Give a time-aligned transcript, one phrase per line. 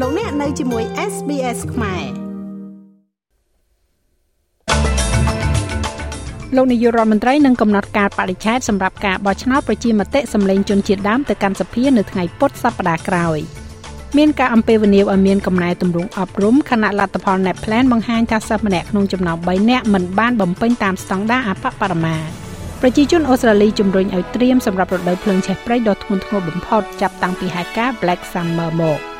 [0.00, 2.04] លោកអ្នកនៅជាមួយ SBS ខ្មែរ
[6.56, 13.38] លោកនាយករដ្ឋមន្ត្រីនឹងកំណត់ការបដិឆេទសម្រាប់ការបោះឆ្នោតប្រជាមតិសម្លេងជនជាតិដើមទៅកាន់សភានៅថ្ងៃពុធសប្តាហ៍ក្រោយ
[14.16, 22.16] មានការអំពាវនាវឲ្យមានកំណែទម្រង់អប់រំខណៈលទ្ធផល Net Plan បង្ហាញថាសិស្សម្នាក់ក្នុងចំណោម3នាក់មិនបានបំពេញតាមស្តង់ដារអបបរមា
[22.80, 29.00] ប្រជាជនអូស្ត្រាលីជំរុញឲ្យត្រៀមសម្រាប់រដូវភ្លើងឆេះព្រៃដ៏ធ្ងន់ធ្ងរបំផុតចាប់តាំងពីហេតុការណ៍ Black Summer មក។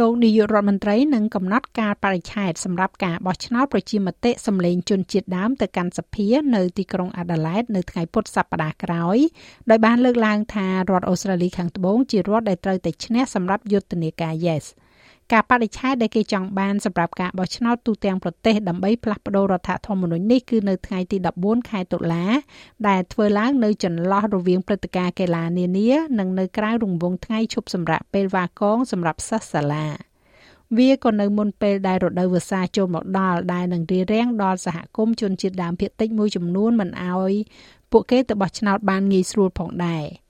[0.00, 9.18] លោកនាយករដ្ឋមន្ត្រីនឹងកំណត់ការបរិច្ឆេទសម្រាប់ការបោះឆ្នោតប្រជាមតិសម្លេងជនជាតិដើមទៅកាន់សភានៅទីក្រុងអាដាលេដនៅថ្ងៃពុធសប្តាហ៍ក្រោយ
[9.70, 14.64] ដោយបានលើកឡើងថារដ្ឋអូស្ត្រាលីខាងត្បូងជារដ្ឋដែលត្រូវតែឈ្នះសម្រាប់យុទ្ធនាការ Yes
[15.32, 22.26] ការបដិឆេទដែលគេចង់បានសម្រាប់ការបោះឆ្នោតទូទាំងប្រទេសដើម្បីផ្លាស់ប្តូររដ្ឋធម្មនុញ្ញនេះគឺនៅថ្ងៃទី14ខែតុលា
[22.88, 29.86] ដែលធ្វើឡើងនៅចន្លោះរវាងព្រឹត្តិការណ៍កីឡានានានិងនៅក្រៅរង្វង់ថ្ងៃឈប់សម្រាកពេលវ៉ាកងសម្រាប់សិស្សសាលា
[30.78, 37.32] វាក៏នៅមុនពេលដែលរដូវវស្សាចូលមកដល់ដែលនឹងរារាំងដល់សហគមន៍ជនជាតិដើមភាគតិចមួយចំនួនមិនអោយ
[37.92, 40.04] ពួកគេទៅបោះឆ្នោតបានងាយស្រួលផងដែរ។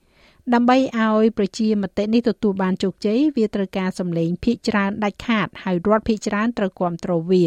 [0.55, 7.45] ដើម្បីឲ្យប្រជាមតិនេះទទួលបានជោគជ័យវាត្រូវការសម្លេងភាគច្រើនដាច់ខាតហើយរដ្ឋភាគច្រើនត្រូវគ្រប់គ្រងវា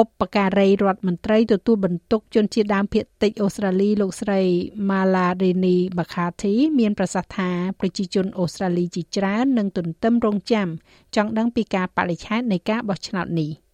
[0.00, 4.40] ឧបការីរដ្ឋមន្ត្រីទទួលបន្ទុកជនជាតិដើមភាគតិចអូស្ត្រាលីលោកស្រី
[4.88, 10.68] Malarini McCarthy មានប្រសាសន៍ថាប្រជាជនអូស្ត្រាលីជាច្រើននឹងទន្ទឹមរង់ចាំ
[11.16, 13.50] ចង់ដឹងពីការបរិច្ឆេទនៃការបោះឆ្នោតនេះ។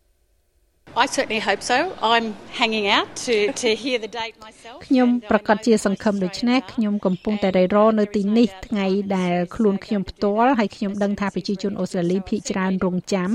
[0.95, 1.97] I certainly hope so.
[2.03, 4.79] I'm hanging out to to hear the date myself.
[4.87, 13.31] ខ្ញុំប្រកាសជាសង្ឃឹមដូច្នេះខ្ញុំកំពុងតែរៃរនៅទីនេះថ្ងៃដែលខ្លួនខ្ញុំផ្ទាល់ហើយខ្ញុំដឹងថាប្រជាជនអូស្ត្រាលីភាគច្រើនរងចាំ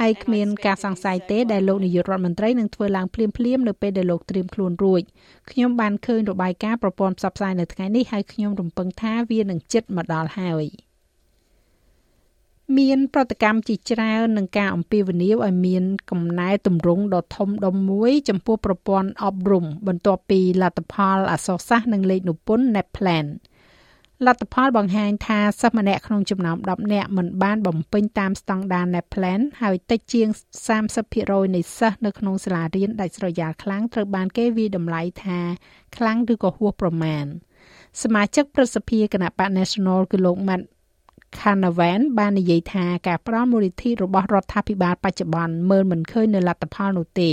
[0.00, 5.02] ហើយគ្មានការសង្ស័យទេដែលលោកនាយករដ្ឋមន្ត្រីនឹងធ្វើឡើងភ្លាមភ្លាមនៅពេលដែលលោកត្រៀមខ្លួនរួច
[5.50, 10.66] ខ្ញុំបានឃើញរបាយការណ៍ប្រព័ន្ធផ្សព្វផ្សាយនៅថ្ងៃនេះហើយខ្ញុំរំពឹងថាវានឹងជិតមកដល់ហើយ។
[12.78, 23.26] មានប្រតិកម្មជាច្រើននឹងការអំពាវនាវឲ្យមានកំណែតម្រង់ដ៏ធំដុំមួយ ចំពោះប្រព័ន្ធអប់រំបន្ទាប់ពីលទ្ធផលអសរសាស្ត្រនិងលេខនិពន្ធ NAPLAN
[24.26, 30.28] លទ្ធផលបង្ហាញថាសិស្សម្នាក់ក្នុងចំណោម10នាក់មិនបានបំពេញតាមស្តង់ដារ NAPLAN ហើយតិចជាង
[30.92, 35.40] 30%នៃសិស្សនៅក្នុងសាលារៀនដាច់ស្រយាលខ្លាំងត្រូវបានគេវាយតម្លៃថា
[35.96, 37.24] ខ្លាំងឬក៏ហួសប្រមាណ
[38.02, 40.62] សមាជិកប្រសិទ្ធិគណៈបក National គឺលោក Matt
[41.38, 47.30] Canavan បាននិយាយថាការផ្ដល់មូលនិធិរបស់រដ្ឋាភិបាលបច្ចុប្បន្នមើលមិនឃើញនៅលទ្ធផលនោះទេ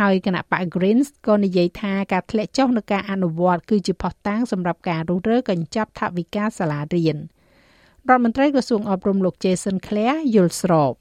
[0.00, 7.16] ហើយគណៈបក Greens ក៏និយាយថាការធ្លាក់ចុះនៃការអនុវត្តគឺជាផុសតាងសម្រាប់ការរុះរើកញ្ចប់ថវិកាសាលារៀន
[8.08, 10.94] រដ្ឋមន្ត្រីក្រសួងអប់រំលោក Jason Clare យល់ស្រប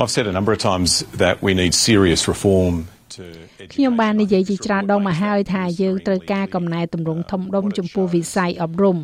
[0.00, 0.90] I've said a number of times
[1.22, 2.74] that we need serious reform
[3.72, 8.96] ខ្ញុំបាននិយាយជាច្រើនដងមកហើយថាយើងត្រូវការកំណែតម្រង់ធំដុំចំពោះវិស័យអប់រំ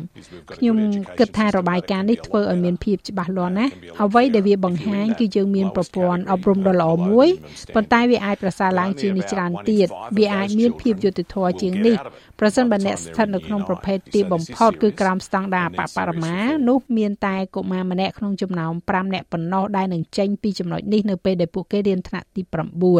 [0.55, 0.77] ខ្ញុំ
[1.19, 3.71] គិតថារបាយការណ៍នេះធ្វើឲ្យមានភាពច្បាស់លាស់ណាស់
[4.03, 7.29] អ្វីដែលវាបង្ហាញគឺយើងមានប្រព័ន្ធអប់រំដ៏ល្អមួយ
[7.73, 11.97] ប៉ុន្តែវាអាចប្រសើរឡើងជាងនេះច្រើនទៀតវាអាចមានភាពយុត្តិធម៌ជាងនេះ
[12.39, 16.35] ប្រសិនបើអ្នកស្ថិតនៅក្នុងប្រភេទទាបបំផុតគឺក្រោមស្តង់ដារបបរមា
[16.69, 22.41] នោះមានតែកុមារម្នាក់ក្នុងចំណោម5នាក់ប៉ុណ្ណោះដែលនឹងចេញពីចំណុចនេះនៅពេលដែលពួកគេរៀនថ្នាក់ទី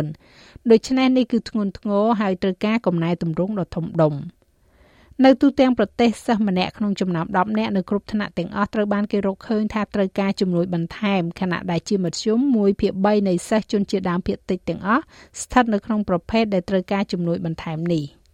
[0.04, 4.14] 9 ដូច្នេះនេះគឺធ្ងន់ធ្ងរហើយត្រូវការកំណែទម្រង់ដ៏ធំដុំ
[5.26, 15.04] នៅទូទាំងប្រទេសសិស្សម្នាក់ក្នុងចំណោម10នាក់នៅគ្រប់ថ្នាក់ទាំងអស់ត្រូវបានគេរកឃើញថាត្រូវការជំនួយបន្ថែមខណៈដែលជាមធ្យម1ភាគ3នៃសិស្សជនជាតិដើមភាគតិចទាំងអស់
[15.42, 18.04] ស្ថិតនៅក្នុងប្រភេទដែលត្រូវការជំនួយបន្ថែមនេះ។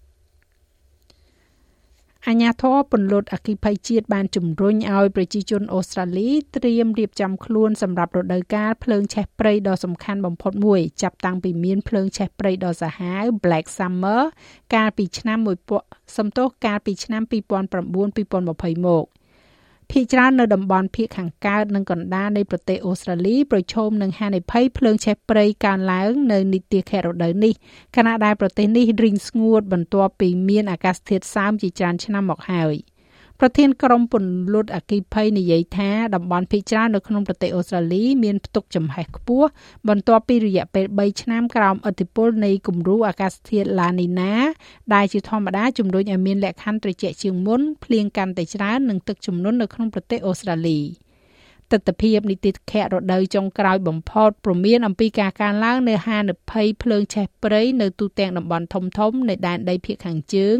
[2.27, 14.21] អាញាធរពន្លត់អគិភ័យជាតិបានជំរុញឲ្យប្រជាជនអូស្ត្រាលីត្រៀមរៀបចំខ្លួនសម្រាប់រដូវកាលភ្លើងឆេះព្រៃដ៏សំខាន់បំផុតមួយចាប់តាំងពីមានភ្លើងឆេះព្រៃដ៏សាហាវ Black Summer
[14.75, 15.39] កាលពីឆ្នាំ
[15.77, 19.05] 1សំទោសកាលពីឆ្នាំ2009-2020មក។
[19.91, 27.53] ភាគច្រើននៅតំបន់ភាគខាងកើតនិងកណ្ដាលនៃប្រទេសអូស្ត្រាលីប្រឈមនឹងហានិភ័យភ្លើងឆេះព្រៃកើនឡើងនៅនីតិខេត្តរដូវនេះ
[27.95, 32.75] ខណៈដែលប្រទេសនេះរីងស្ងួតបន្ទាប់ពីមានអាកាសធាតុសើមជាច្រើនឆ្នាំមកហើយ។
[33.43, 39.47] ប្រធានក្រុមពន្លត់អគិភ័យនិយាយថាតំបន់ភីច្រើននៅក្នុងប្រទេសអូស្ត្រាលីមានផ្ទុកចំហេះខ្ពស់
[39.89, 44.33] បន្ទាប់ពីរយៈពេល3ឆ្នាំក្រោមឥទ្ធិពលនៃគំរូអាកាសធាតុឡានីណា
[44.93, 50.79] ដែលជាធម្មតាជំរុញឲ្យមានលក្ខខណ្ឌត្រជាក់ជាងមុនភ្លៀងកាន់តែច្រើននិងទឹកជំនន់នៅក្នុងប្រទេសអូស្ត្រាលី
[51.71, 60.57] ទស្សនភាពនីតិខៈរដូវចុងក្រោយបំផុតព្រមានអំពីការកើនឡើងនៅហានិភ័យភ្លើងឆេះព្រៃនៅទូទាំងតំបន់ធំៗនៃដែនដីភាគខាងជើង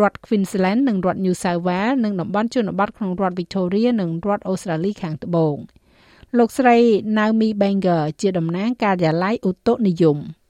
[0.00, 5.56] រដ្ឋ Queensland និងរដ្ឋ New South Wales និងតំបន់ជនបទក្នុងរដ្ឋ Victoria និងរដ្ឋអូស្ត្រាលីខាងត្បូង
[6.38, 6.76] លោកស្រី
[7.16, 10.43] Naomi Banger ជាតំណាងការិយាល័យឧតុនិយម The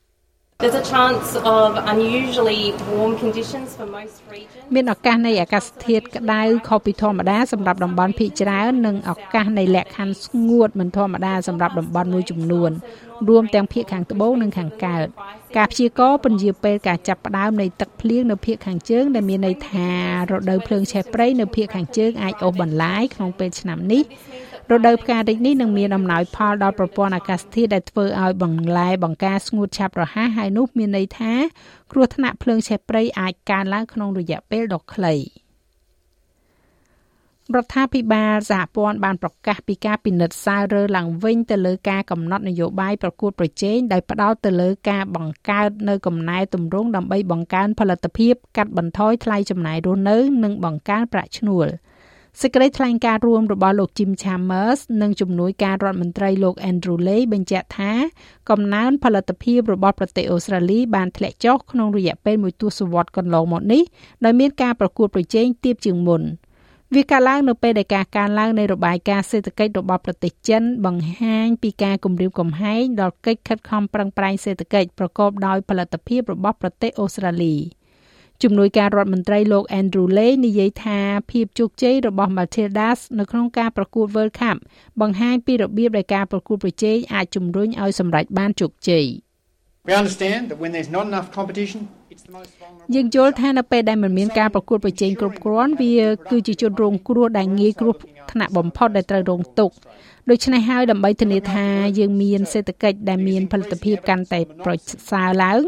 [0.65, 4.65] There's a chance of unusually warm conditions for most regions.
[4.75, 12.71] មានឱកាសនៃអាកាសធាតុក្តៅខុសពីធម្មតាសម្រាប់តំបន់ភាគច្រើននិងឱកាសនៃលក្ខខណ្ឌស្ងួតមិនធម្មតាសម្រាប់តំបន់មួយចំនួន
[13.29, 15.07] រួមទាំងភាគខាងត្បូងនិងខាងកើត
[15.57, 19.89] ការព្យាករណ៍ពន្យាពេលការចាប់ផ្ដើមនៃទឹកភ្លៀងនៅភាគខាងជើងដែលមានន័យថា
[20.31, 24.05] រដូវភ្លើងឆេះព្រៃនៅភាគខាងជើងអាចអូសបន្លាយក្នុងពេលឆ្នាំនេះ
[24.73, 31.33] រដូវផ្ការីកនេះនឹងមានអំណោយផលដល់ប្រព័ន្ធអាកាសធាតុដែលធ្វើឲ្យបន្លែបង្ការស្ងួតឆាប់រហ័សហើយនោះមានន័យថា
[31.93, 35.19] គ្រោះថ្នាក់ភ្លើងឆេះព្រៃអាចកើនឡើងក្នុងរយៈពេលដ៏ខ្លីរ
[37.65, 51.69] ដ្ឋាភិបាលសហព័ន្ធបានប្រកាសពីការពិនិត្យសាររើឡើងវិញទៅលើការកំណត់នយោបាយប្រកួតប្រជែងដោយផ្ដោតទៅលើការបង្កើតនៅកំណែទម្រង់ដើម្បីបង្កើនផលិតភាពកាត់បន្ថយថ្លៃចំណាយរស់នៅ និងបង្កើនប្រាក់ឈ្នួល។
[52.41, 57.93] សេចក្តីថ្លែងការណ៍រួមរបស់លោក Jim Chalmers និងជំនួយការរដ្ឋមន្ត្រីលោក Andrew Lay បញ្ជាក់ថា
[58.51, 63.83] កំណើនផលិតភាពរបស់ប្រទេសអូស្ត្រាលីបានធ្លាក់ចុះក្នុងរយៈពេលមួយទសវត្សរ៍កន្លងមកនេះ
[64.25, 66.23] ដោយមានការប្រកួតប្រជែងទាបជាងមុន
[66.95, 77.57] វាកើតឡើងនៅពេលដែលការកើនឡើងនៃរបាយការណ៍សេដ្ឋកិច្ចរបស់ប្រទេសចិន បង្ហាញពីការគម្រាមកំហែងដល់កិច្ចខិតខំប្រឹងប្រែងសេដ្ឋកិច្ចប្រកបដោយផលិតភាពរបស់ប្រទេសអូស្ត្រាលី។
[78.43, 80.99] ជំនួយការរដ្ឋមន្ត្រីលោក Andrew Lay និយាយថា
[81.31, 84.57] ភាពជោគជ័យរបស់ Matildas នៅក្នុងការប្រកួត World Cup
[85.01, 89.07] បង្ហាញពីរបៀបដែលការប្រកួតប្រជែងអាចជំរុញឲ្យសម្រេចបានជោគជ័យ
[89.89, 91.81] We understand that when there's not enough competition
[92.95, 95.95] យើងយល់ថានៅពេលដែលមិនមានការប្រកួតប្រជែងគ្រប់គ្រាន់វា
[96.31, 97.95] គឺជាជនរងគ្រោះដែលងាយគ្រោះ
[98.33, 99.77] ថ្នាក់បំផុតដែលត្រូវរងទុក្ខ
[100.31, 101.67] ដូច្នេះហើយដើម្បីធានាថា
[101.99, 104.73] យើងមានសេដ្ឋកិច្ចដែលមានផលិតភាពកាន់តែប្រ
[105.11, 105.61] សើរឡើង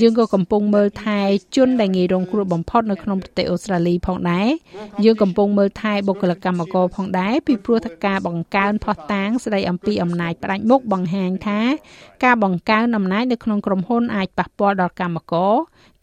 [0.00, 1.20] យើងក៏កំពុងមើលថែ
[1.56, 4.48] ជនដែលងាយរងគ្រោះបំផុតនៅក្នុងប្រទេសអូស្ត្រាលីផងដែរ
[5.04, 11.60] យើងកំពុងមើលថែបុគ្គលិកកម្មករផងដែរពីព្រោះថាការបង្កើនផុសតាងស្ដីអំពីអំណាចផ្ដាច់មុខបង្ហាញថា
[12.24, 15.54] ការបង្កើនអំណាចនៅក្នុងក្រុមហ៊ុនអាចប៉ះពាល់ដល់កម្មករ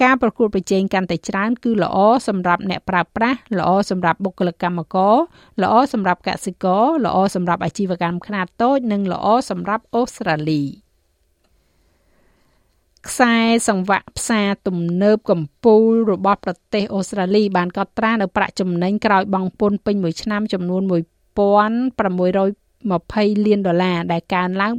[0.04, 1.98] ការប្រកួតប្រជែងកាន់តែច្រើនគឺល្អ
[2.28, 5.16] សម្រាប់អ្នកប្រើប្រាស់ល្អសម្រាប់បុគ្គលិកកម្មករ
[5.64, 10.64] ល្អសម្រាប់កសិករល្អសម្រាប់អាជីវកម្មខ្នាតតូច និងល្អសម្រាប់អូស្ត្រាលី
[13.08, 13.36] ខ្សែ
[13.68, 20.92] សង្វាក់ផ្សារទំនើបកម្ពុជារបស់ប្រទេសអូស្ត្រាលី បានកត់ត្រានៅប្រាក់ចំណេញក្រោយបង់ពន្ធពេញមួយឆ្នាំចំនួន1600
[22.86, 24.74] 20លានដុល្លារដែលកើនឡើង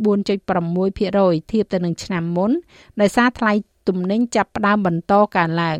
[0.68, 2.50] 4.6%ធៀបទៅនឹងឆ្នាំមុន
[3.00, 3.52] ដោយសារថ្លៃ
[3.88, 5.78] ទំនិញចាប់ផ្ដើមបន្តកើនឡើង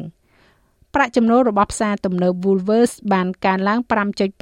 [0.95, 3.79] ប្រាក់ចំណូលរបស់ផ្សារទំនើប Woolworths បានកើនឡើង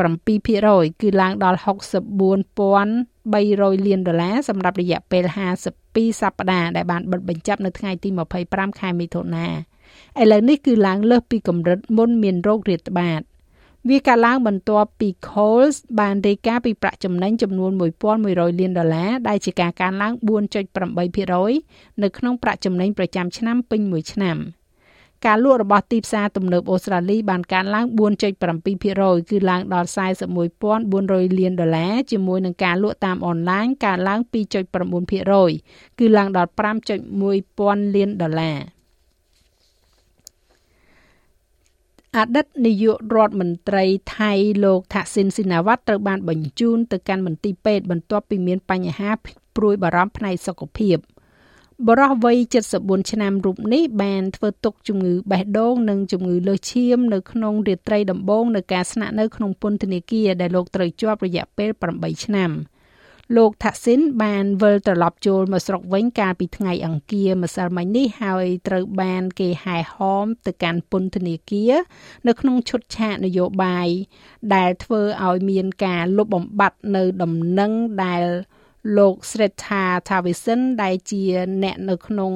[0.04, 5.24] 5.7%គឺឡើងដល់64,300លានដុល្លារសម្រាប់រយៈពេល
[5.72, 8.08] 52សប្តាហ៍ដែលបានបិទបញ្ចប់នៅថ្ងៃទី
[8.44, 9.46] 25ខែមិថុនា
[10.20, 13.20] ឥឡូវនេះគឺឡើងលើសពីកម្រិតមុនមានโรគរាតត្បាត
[13.90, 17.70] វាកើនឡើងបន្ទាប់ពី Coles បានរាយការណ៍ពីប្រាក់ចំណេញចំនួន
[18.14, 20.12] 1100លានដុល្លារដែលជាការកើនឡើង
[20.86, 24.36] 4.8%នៅក្នុងប្រាក់ចំណេញប្រចាំឆ្នាំពេញមួយឆ្នាំ
[25.26, 27.84] ការលក់របស់ទីផ្សារទំនើបអូស្ត្រាលីបានកើនឡើង
[28.38, 29.88] 4.7%គឺឡើងដល់
[30.62, 36.50] 41,400លានដុល្លារជាមួយនឹងការលក់តាមអនឡាញកើនឡើង2.9%គឺឡើងដល់
[37.04, 38.75] 5.1ពាន់លានដុល្លារ
[42.16, 43.84] អតីតនាយករដ្ឋមន្ត្រី
[44.16, 44.32] ថៃ
[44.64, 49.10] លោកថាក់ស៊ីនស៊ីណាវ៉ាត់ត្រូវបានបញ្ជូនទៅកាន់មន្ទីរពេទ្យបន្ទាប់ពីមានបញ្ហា
[49.56, 50.96] ព្រួយបារម្ភផ្នែកសុខភាព
[51.88, 52.36] បរិះវ័យ
[52.74, 62.50] 74ឆ្នាំរូបនេះបានធ្វើទុកជំងឺបេះដូងនិងជំងឺលើសឈាមនៅក្នុងរាត្រីដំបូងនៃការស្នាក់នៅក្នុងពន្ធនាគារដែលលោកត្រូវជាប់រយៈពេល8ឆ្នាំ។
[63.34, 71.72] លោកថាក់ស៊ីនបានវិលត្រឡប់ចូលមកស្រុកវិញកាលពីថ្ងៃអង្គារម្សិលមិញនេះហើយត្រូវបានគេហែហោមទៅកាន់ពន្ធនាគារ
[72.26, 73.88] នៅក្នុងឈុតឆាកនយោបាយ
[74.54, 77.72] ដែលធ្វើឲ្យមានការលុបបំបាត់នៅដំណឹង
[78.04, 78.24] ដែល
[78.98, 81.22] លោក Sretha Thavisin ដែលជា
[81.62, 82.32] អ្នកនៅក្នុង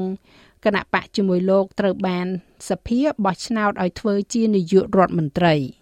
[0.65, 2.27] គណៈបកជាមួយលោកត្រូវបាន
[2.69, 5.57] សភាបោះឆ្នោតឲ្យធ្វើជានាយករដ្ឋមន្ត្រី។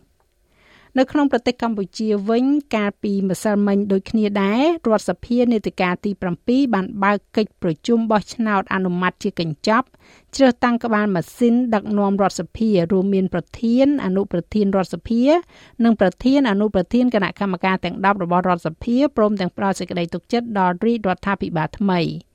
[0.96, 6.10] នៅក្នុងប្រទេសកម្ពុជាវិញកាលពីម្សិលមិញដូចគ្នាដែររដ្ឋសភានេតិកាទី
[6.42, 9.86] 7បានបើកកិច្ចប្រជុំបោះឆ្នោតអនុម័តជាកញ្ចប់
[10.36, 15.22] ជ្រើសតាំងក្បាលម៉ាស៊ីនដឹកនាំរដ្ឋសភារួមមានប្រធានអនុប្រធានរដ្ឋសភា
[15.84, 22.00] និងប្រធានអនុប្រធានគណៈកម្មការទាំង10របស់រដ្ឋសភាព្រមទាំងផ្ដល់សេចក្តីទុកចិត្តដល់រាជរដ្ឋាភិបាលថ្មី។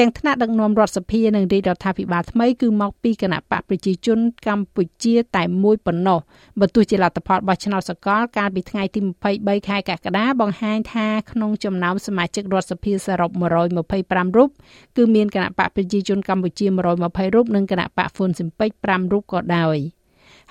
[0.00, 6.18] ទាំងថ្នាក់ដឹកនាំរដ្ឋសភានិងរាជរដ្ឋាភិបាលថ្មីគឺមកពីគណៈបកប្រជាជនកម្ពុជាតែមួយប៉ុណ្ណោះ
[6.60, 9.00] បើទោះជាលទ្ធផលបោះឆ្នោតសកលកាលពីថ្ងៃទី
[9.34, 13.30] 23ខែកក្កដាបង្ហាញថាក្នុងចំណោមសមាជិករដ្ឋសភាសរុប
[13.84, 14.50] 125រូប
[14.96, 16.66] គឺមានគណៈបកប្រជាជនកម្ពុជា
[17.00, 19.76] 120រូបនិងគណៈបកហ្វុនស៊ីមពេច5រូបក៏ដោយ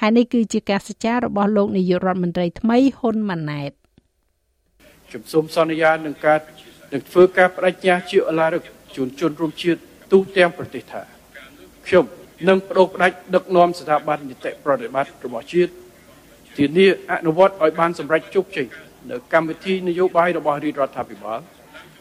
[0.02, 3.72] ហើយនេះគឺជាការសច្ចារបស់លោកនាយករដ្ឋមន្ត្រីថ្មីហ៊ុនម៉ាណែត
[5.08, 6.40] ខ្ញុំសូមសន្យានឹងការ
[6.94, 8.64] នឹងធ្វើការបដិញ្ញាជាអឡារឹក
[8.96, 9.80] ជូនជនរួមជាតិ
[10.12, 11.02] ទូទាំងប្រទេសថា
[11.88, 12.06] ខ្ញុំ
[12.50, 15.72] នឹងបដូរផ្ដាច់ដឹកនាំស្ថាប័ននីតិប្រតិបត្តិរបស់ជាតិ
[16.58, 18.68] ធានាអនុវត្តឲ្យបានសម្រេចជោគជ័យ
[19.12, 21.40] នៅកម្មវិធីនយោបាយរបស់រាជរដ្ឋាភិបាល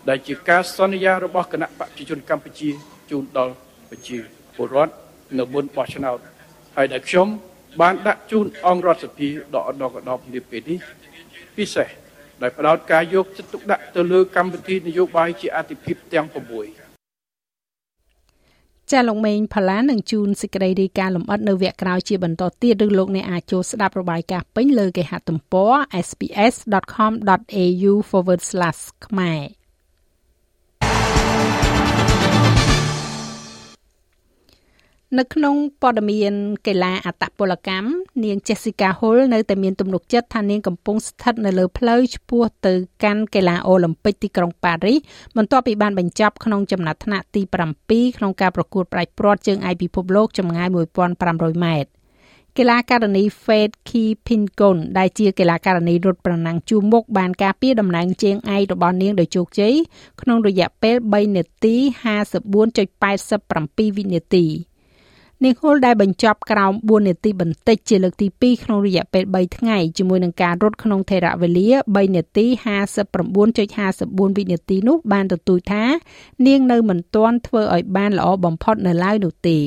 [0.09, 2.71] ដែលជាការសន្យារបស់គណៈបព្វជិជនកម្ពុជា
[3.11, 3.55] ជូនដល់
[3.91, 4.19] ប្រជា
[4.57, 4.95] ពលរដ្ឋ
[5.39, 6.19] នៅមុនបោះឆ្នោត
[6.77, 7.29] ហើយដែលខ្ញុំ
[7.81, 10.79] បានដាក់ជូនអង្គរដ្ឋសភាដកដកដបនាពេលនេះ
[11.57, 11.89] ពិសេស
[12.43, 16.82] ដែលផ្ដោតការយកចិត្តទុកដាក់ទៅលើកម្មវិធីនយោបាយជាអតិភិបទាំង6
[18.93, 25.73] ចាលោកមេងផល្លានឹងជូនសេចក្តីរាយការណ៍លម្អិតនៅវគ្គក្រោយជាបន្តទៀតឬលោកអ្នកអាចចូលស្ដាប់របាយការណ៍ពេញលើគេហទំព័រ
[26.09, 27.93] sps.com.au/
[29.07, 29.62] ខ្មែរ
[35.19, 36.33] នៅក្នុងព័ត៌មាន
[36.66, 37.88] កីឡាអត្តពលកម្ម
[38.25, 44.99] នាង Jessica Hull នៅតែមានទំនុកចិត្តថានាងកំពុងស្ថិតនៅលើផ្លូវឆ្ពោះទៅកាន់កីឡាអូឡ িম্প ិកទីក្រុងប៉ារីស
[45.37, 47.42] បន្ទាប់ពីបានបញ្ចប់ក្នុងចំណាត់ថ្នាក់ទី
[47.81, 51.90] 7ក្នុងការប្រកួតប្រដាច់ព្រាត់ជើងឯកពិភពលោកចម្ងាយ1500ម៉ែត្រ
[52.59, 59.75] កីឡាករនី Faith Kipyegon ដែលជាកីឡាករនីរត់ប្រណាំងជួរមុខបានការពារតំណែងជើងឯករបស់នាងដោយជោគជ័យ
[60.21, 61.75] ក្នុងរយៈពេល3នាទី
[62.62, 64.47] 54.87វិនាទី។
[65.45, 72.47] នាងហុលដែលបញ្ចប់ក្រោម4នាទីបន្តិចជាលើកទី2ក្នុងរយៈពេល3ថ្ងៃជាមួយនឹងការរត់ក្នុងថេរវេលា3នាទី
[73.17, 75.85] 59.54វិនាទីនោះបានទទូចថា
[76.47, 79.59] នាងនៅមិនទាន់ធ្វើឲ្យបានល្អបំផុតនៅឡើយនោះទេ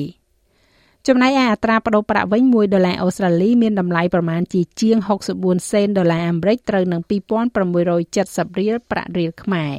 [1.06, 4.96] ចំណែកឯអត្រាប្តូរប្រាក់វិញ1ដុល្លារអូស្ត្រាលីមានតម្លៃប្រមាណជាជាង
[5.34, 9.76] 64សេនដុល្លារអាមេរិកត្រូវនឹង2670រៀលប្រាក់រៀលខ្មែរ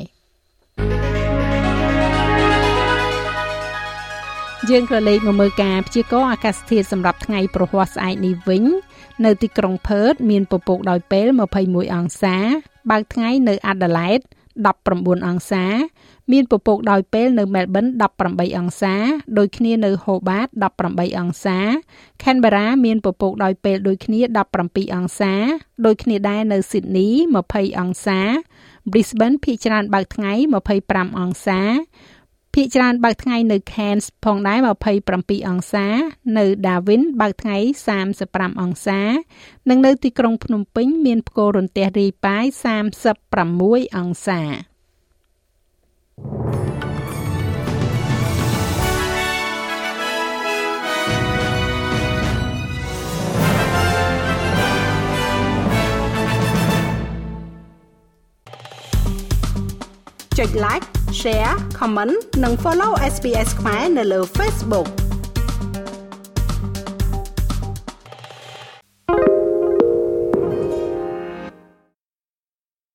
[4.71, 8.63] ។យើងក៏លេខមកមើលការព្យាករណ៍អាកាសធាតុសម្រាប់ថ្ងៃប្រហ័សស្អែកនេះវិញ
[9.25, 11.27] នៅទីក្រុងផឺតមានពពកដោយពេល
[11.61, 12.37] 21អង្សា
[12.89, 14.19] បើកថ្ងៃនៅអាដាលេដ
[14.73, 15.65] 19អង្សា
[16.31, 17.85] មានពពកដោយពេលនៅមែលប៊ន
[18.21, 18.95] 18អង្សា
[19.37, 20.47] ដូចគ្នានៅហូបាត
[20.83, 21.59] 18អង្សា
[22.23, 24.19] ខេនបេរ៉ាមានពពកដោយពេលដូចគ្នា
[24.57, 25.33] 17អង្សា
[25.85, 27.07] ដូចគ្នាដែរនៅស៊ីដនី
[27.43, 28.19] 20អង្សា
[28.91, 30.33] Brisbane ភាគច្រើនបើកថ្ងៃ
[30.75, 31.61] 25អង្សា
[32.59, 34.59] ភាគច្រើនបើកថ្ងៃនៅ Cairns ផងដែរ
[35.03, 35.87] 27អង្សា
[36.37, 37.57] នៅ Darwin បើកថ្ងៃ
[38.09, 39.01] 35អង្សា
[39.69, 42.45] និងនៅទីក្រុងភ្នំពេញមានផ្គររន្ទះរាយប៉ាយ
[43.23, 44.41] 36អង្សា
[60.37, 64.87] ចុច like share comment និង follow SPS ខ្មែរនៅលើ Facebook